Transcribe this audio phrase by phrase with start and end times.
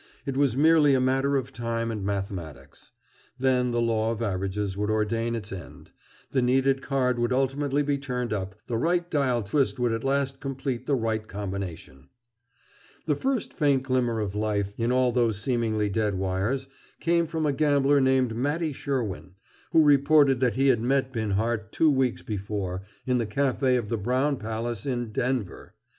[0.25, 2.91] It was merely a matter of time and mathematics.
[3.37, 5.91] Then the law of averages would ordain its end;
[6.31, 10.39] the needed card would ultimately be turned up, the right dial twist would at last
[10.39, 12.09] complete the right combination.
[13.05, 16.67] The first faint glimmer of life, in all those seemingly dead wires,
[16.99, 19.35] came from a gambler named Mattie Sherwin,
[19.71, 23.99] who reported that he had met Binhart, two weeks before, in the café of the
[23.99, 25.75] Brown Palace in Denver.